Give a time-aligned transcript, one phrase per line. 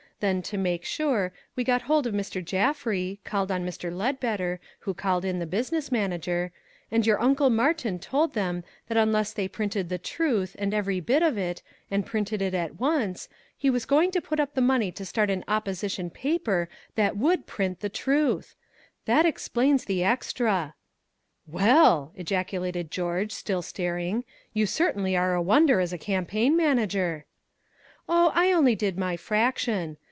[0.21, 2.45] Then, to make sure, we got hold of Mr.
[2.45, 3.91] Jaffry, called on Mr.
[3.91, 6.51] Ledbetter, who called in the business manager
[6.91, 11.23] and your Uncle Martin told them that unless they printed the truth, and every bit
[11.23, 14.91] of it, and printed it at once, he was going to put up the money
[14.91, 18.53] to start an opposition paper that would print the truth.
[19.05, 20.75] That explains the extra
[21.47, 24.23] 'Well'," ejaculated George, still staring,
[24.53, 27.25] "you certainly are a wonder as a campaign manager!"
[28.07, 29.97] "Oh, I only did my fraction.